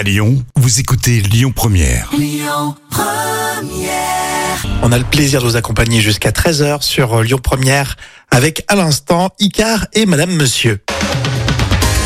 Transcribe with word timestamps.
À 0.00 0.02
Lyon, 0.02 0.42
vous 0.56 0.80
écoutez 0.80 1.20
Lyon 1.20 1.52
Première. 1.54 2.10
On 4.82 4.92
a 4.92 4.96
le 4.96 5.04
plaisir 5.04 5.42
de 5.42 5.46
vous 5.46 5.56
accompagner 5.56 6.00
jusqu'à 6.00 6.30
13h 6.30 6.80
sur 6.80 7.18
euh, 7.18 7.22
Lyon 7.22 7.36
Première 7.36 7.98
avec 8.30 8.64
à 8.68 8.76
l'instant 8.76 9.28
Icar 9.40 9.88
et 9.92 10.06
Madame 10.06 10.30
Monsieur. 10.30 10.80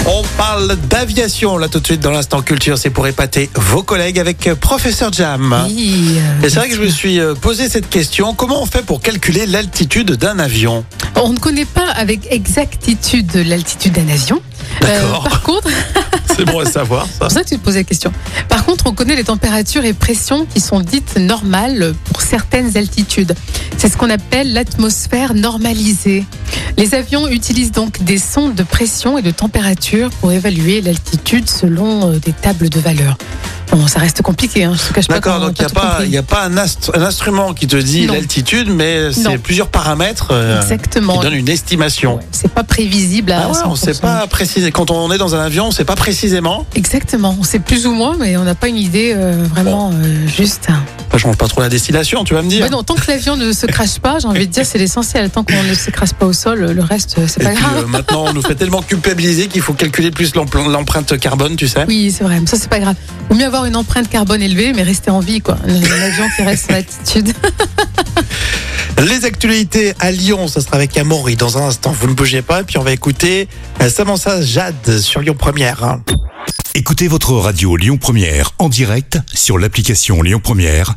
On 0.07 0.25
parle 0.37 0.75
d'aviation 0.89 1.57
là 1.57 1.69
tout 1.69 1.79
de 1.79 1.87
suite 1.87 2.01
dans 2.01 2.11
l'instant 2.11 2.43
culture, 2.43 2.79
c'est 2.79 2.91
pour 2.91 3.07
épater 3.07 3.49
vos 3.55 3.85
collègues 3.85 4.19
avec 4.19 4.49
euh, 4.49 4.57
Professeur 4.57 5.13
Jam. 5.13 5.65
Oui, 5.69 6.17
euh, 6.17 6.47
Et 6.47 6.51
c'est 6.51 6.59
vrai 6.59 6.69
que 6.69 6.75
je 6.75 6.83
me 6.83 6.89
suis 6.89 7.21
posé 7.41 7.69
cette 7.69 7.89
question, 7.89 8.35
comment 8.35 8.61
on 8.61 8.67
fait 8.67 8.85
pour 8.85 9.03
calculer 9.03 9.47
l'altitude 9.47 10.11
d'un 10.17 10.41
avion? 10.41 10.85
On 11.15 11.33
ne 11.33 11.39
connaît 11.39 11.65
pas 11.65 11.91
avec 11.95 12.27
exactitude 12.33 13.33
l'altitude 13.37 13.93
d'un 13.93 14.09
avion. 14.09 14.43
D'accord. 14.81 15.29
par 15.29 15.43
contre, 15.43 15.69
C'est 16.37 16.45
bon 16.45 16.59
à 16.59 16.65
savoir 16.65 17.07
c'est 17.07 17.19
pour 17.19 17.31
ça 17.31 17.45
que 17.45 17.49
tu 17.49 17.59
te 17.59 17.65
posais 17.65 17.79
la 17.79 17.85
question. 17.85 18.13
Par 18.49 18.65
contre, 18.65 18.87
on 18.87 18.93
connaît 18.93 19.15
les 19.15 19.25
températures 19.25 19.85
et 19.85 19.93
pressions 19.93 20.47
qui 20.47 20.61
sont 20.61 20.81
dites 20.81 21.17
normales 21.17 21.95
pour 22.07 22.23
certaines 22.23 22.77
altitudes. 22.77 23.35
C'est 23.79 23.89
ce 23.89 23.97
qu'on 23.97 24.11
appelle 24.11 24.53
l'atmosphère 24.53 25.35
normalisée. 25.35 26.25
Les 26.77 26.95
avions 26.95 27.29
utilisent 27.29 27.73
donc 27.73 28.03
des 28.03 28.19
sondes 28.19 28.55
de 28.55 28.63
pression 28.63 29.17
et 29.17 29.23
de 29.23 29.31
température 29.31 30.11
pour 30.11 30.33
évaluer 30.33 30.81
l'altitude 30.81 31.49
selon 31.49 32.11
euh, 32.11 32.19
des 32.19 32.33
tables 32.33 32.69
de 32.69 32.81
valeur. 32.81 33.17
Bon, 33.77 33.89
ça 33.89 33.99
reste 33.99 34.23
compliqué, 34.23 34.63
hein, 34.63 34.75
je 34.81 34.89
te 34.89 34.93
cache 34.95 35.09
pas. 35.09 35.15
D'accord, 35.15 35.41
donc 35.41 35.59
il 35.59 35.63
n'y 36.09 36.17
a, 36.17 36.23
pas- 36.23 36.43
a 36.43 36.47
un, 36.47 36.57
ast- 36.57 36.93
un 36.95 37.03
instrument 37.03 37.53
qui 37.55 37.67
te 37.67 37.75
dit 37.77 38.07
Non. 38.07 38.15
l'altitude, 38.15 38.69
mais 38.71 39.13
c'est 39.13 39.23
Non. 39.25 39.39
plusieurs 39.39 39.67
paramètres 39.67 40.29
euh, 40.31 40.61
Exactement. 40.61 41.15
qui 41.19 41.25
donnent 41.25 41.35
une 41.35 41.49
estimation. 41.49 42.17
Ouais, 42.17 42.23
C'est 42.31 42.53
pas 42.53 42.63
prévisible 42.63 43.33
à 43.33 43.43
Ah 43.47 43.49
ouais, 43.51 43.57
on 43.65 43.71
ne 43.73 43.75
100%. 43.77 43.85
sait 43.95 44.01
pas 44.01 44.27
préciser. 44.29 44.71
Quand 44.71 44.93
on 44.93 45.11
est 45.11 45.19
dans 45.19 45.35
un 45.35 45.41
avion, 45.41 45.65
on 45.65 45.69
ne 45.69 45.73
sait 45.75 45.85
pas 45.85 45.97
précisément. 45.97 46.65
Exactement, 46.77 47.37
on 47.41 47.43
sait 47.43 47.59
plus 47.59 47.87
ou 47.89 47.93
moins, 47.93 48.17
mais 48.17 48.37
on 48.37 48.45
n'a 48.45 48.55
pas 48.55 48.69
une 48.69 48.77
idée 48.77 49.13
euh, 49.17 49.45
vraiment 49.51 49.91
euh, 49.93 50.27
juste. 50.29 50.69
Ça 51.15 51.19
change 51.19 51.37
pas 51.37 51.47
trop 51.47 51.61
la 51.61 51.69
destination, 51.69 52.25
tu 52.25 52.35
vas 52.35 52.43
me 52.43 52.49
dire. 52.49 52.65
Bah 52.65 52.71
non, 52.71 52.83
tant 52.83 52.97
que 52.97 53.09
l'avion 53.09 53.37
ne 53.37 53.53
se 53.53 53.67
crache 53.67 54.01
pas, 54.01 54.19
j'ai 54.19 54.27
envie 54.27 54.49
de 54.49 54.53
dire 54.53 54.67
c'est 54.67 54.79
l'essentiel. 54.79 55.31
Tant 55.31 55.45
qu'on 55.45 55.63
ne 55.63 55.73
se 55.73 55.91
crache 55.91 56.13
pas 56.13 56.27
au 56.27 56.33
sol, 56.33 56.73
le 56.73 56.83
reste 56.83 57.21
c'est 57.29 57.41
pas 57.41 57.51
puis 57.51 57.61
grave. 57.61 57.85
euh, 57.85 57.87
maintenant, 57.87 58.25
on 58.27 58.33
nous 58.33 58.43
fait 58.43 58.57
tellement 58.57 58.83
culpabiliser 58.83 59.47
qu'il 59.47 59.63
faut 59.63 59.75
calculer 59.75 60.11
plus 60.11 60.35
l'empreinte 60.35 61.17
carbone, 61.21 61.55
tu 61.55 61.69
sais. 61.69 61.85
Oui, 61.87 62.13
c'est 62.13 62.25
vrai, 62.25 62.41
mais 62.41 62.49
ça 62.49 62.57
c'est 62.57 62.69
pas 62.69 62.81
grave. 62.81 62.97
Vaut 63.31 63.37
mieux 63.37 63.45
avoir 63.45 63.65
une 63.65 63.77
empreinte 63.77 64.11
carbone 64.11 64.43
élevée, 64.43 64.73
mais 64.73 64.83
rester 64.83 65.13
en 65.13 65.21
vie, 65.21 65.41
quoi. 65.41 65.57
Un, 65.65 66.03
avion 66.03 66.25
qui 66.35 66.43
reste 66.43 66.73
en 66.73 66.75
altitude. 66.75 67.33
Les 68.99 69.25
actualités 69.25 69.95
à 70.01 70.11
Lyon, 70.11 70.49
ça 70.49 70.61
sera 70.63 70.75
avec 70.75 70.97
Amaury 70.97 71.37
dans 71.37 71.59
un 71.59 71.69
instant. 71.69 71.93
Vous 71.93 72.09
ne 72.09 72.15
bougez 72.15 72.43
pas, 72.43 72.63
et 72.63 72.65
puis 72.65 72.77
on 72.79 72.83
va 72.83 72.91
écouter 72.91 73.47
euh, 73.81 73.89
Samantha 73.89 74.43
Jade 74.43 74.99
sur 74.99 75.21
Lyon 75.21 75.37
Première. 75.39 76.01
Écoutez 76.75 77.07
votre 77.07 77.35
radio 77.35 77.77
Lyon 77.77 77.99
Première 77.99 78.51
en 78.59 78.69
direct 78.69 79.21
sur 79.33 79.59
l'application 79.59 80.23
Lyon 80.23 80.41
Première, 80.43 80.97